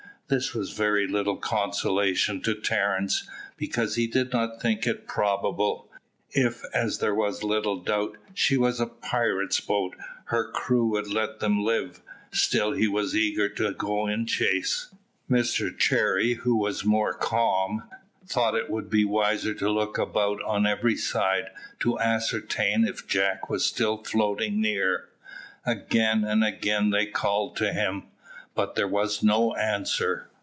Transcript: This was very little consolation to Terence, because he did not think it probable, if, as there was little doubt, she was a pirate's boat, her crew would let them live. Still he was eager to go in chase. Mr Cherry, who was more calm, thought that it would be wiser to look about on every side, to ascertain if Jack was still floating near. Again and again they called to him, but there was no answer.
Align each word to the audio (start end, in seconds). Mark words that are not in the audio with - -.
This 0.33 0.53
was 0.53 0.71
very 0.71 1.07
little 1.07 1.35
consolation 1.35 2.39
to 2.43 2.55
Terence, 2.55 3.29
because 3.57 3.95
he 3.95 4.07
did 4.07 4.31
not 4.31 4.61
think 4.61 4.87
it 4.87 5.05
probable, 5.05 5.89
if, 6.29 6.63
as 6.73 6.99
there 6.99 7.13
was 7.13 7.43
little 7.43 7.81
doubt, 7.81 8.15
she 8.33 8.55
was 8.55 8.79
a 8.79 8.87
pirate's 8.87 9.59
boat, 9.59 9.93
her 10.27 10.49
crew 10.49 10.85
would 10.87 11.09
let 11.11 11.41
them 11.41 11.65
live. 11.65 11.99
Still 12.31 12.71
he 12.71 12.87
was 12.87 13.13
eager 13.13 13.49
to 13.49 13.73
go 13.73 14.07
in 14.07 14.25
chase. 14.25 14.95
Mr 15.29 15.77
Cherry, 15.77 16.35
who 16.35 16.55
was 16.55 16.85
more 16.85 17.13
calm, 17.13 17.89
thought 18.25 18.51
that 18.51 18.57
it 18.59 18.69
would 18.69 18.89
be 18.89 19.03
wiser 19.03 19.53
to 19.55 19.69
look 19.69 19.97
about 19.97 20.41
on 20.43 20.65
every 20.65 20.95
side, 20.95 21.49
to 21.81 21.99
ascertain 21.99 22.87
if 22.87 23.05
Jack 23.05 23.49
was 23.49 23.65
still 23.65 23.97
floating 23.97 24.61
near. 24.61 25.09
Again 25.65 26.23
and 26.23 26.41
again 26.41 26.89
they 26.91 27.05
called 27.07 27.57
to 27.57 27.73
him, 27.73 28.03
but 28.53 28.75
there 28.75 28.87
was 28.87 29.23
no 29.23 29.55
answer. 29.55 30.27